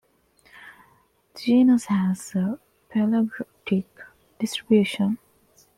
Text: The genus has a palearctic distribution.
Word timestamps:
The 1.35 1.39
genus 1.39 1.85
has 1.85 2.33
a 2.33 2.59
palearctic 2.91 3.85
distribution. 4.39 5.19